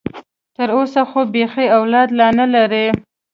[0.55, 2.85] تر اوسه خو بيخي اولاد لا نه لري.